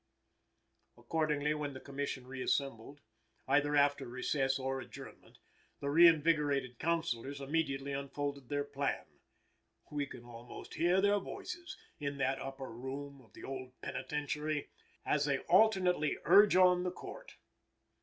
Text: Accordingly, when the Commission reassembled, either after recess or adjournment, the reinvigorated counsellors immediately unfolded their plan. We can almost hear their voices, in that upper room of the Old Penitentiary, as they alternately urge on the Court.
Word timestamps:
Accordingly, 0.97 1.53
when 1.53 1.75
the 1.75 1.79
Commission 1.79 2.25
reassembled, 2.25 3.01
either 3.47 3.75
after 3.75 4.07
recess 4.07 4.57
or 4.57 4.81
adjournment, 4.81 5.37
the 5.79 5.91
reinvigorated 5.91 6.79
counsellors 6.79 7.39
immediately 7.39 7.93
unfolded 7.93 8.49
their 8.49 8.63
plan. 8.63 9.05
We 9.91 10.07
can 10.07 10.23
almost 10.25 10.73
hear 10.73 11.01
their 11.01 11.19
voices, 11.19 11.77
in 11.99 12.17
that 12.17 12.41
upper 12.41 12.71
room 12.71 13.21
of 13.21 13.33
the 13.33 13.43
Old 13.43 13.79
Penitentiary, 13.81 14.71
as 15.05 15.25
they 15.25 15.37
alternately 15.37 16.17
urge 16.25 16.55
on 16.55 16.81
the 16.81 16.89
Court. 16.89 17.35